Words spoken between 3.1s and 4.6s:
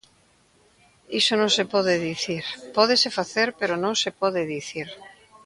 facer pero non se pode